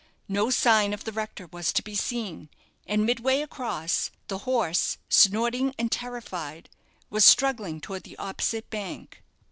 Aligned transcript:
No 0.27 0.49
sign 0.49 0.93
of 0.93 1.03
the 1.03 1.11
rector 1.11 1.45
was 1.45 1.71
to 1.73 1.83
be 1.83 1.93
seen; 1.93 2.49
and 2.87 3.05
midway 3.05 3.43
across, 3.43 4.09
the 4.29 4.39
horse, 4.49 4.97
snorting 5.09 5.75
and 5.77 5.91
terrified, 5.91 6.71
was 7.11 7.23
struggling 7.23 7.79
towards 7.79 8.05
the 8.05 8.17
opposite 8.17 8.67
bank. 8.71 9.21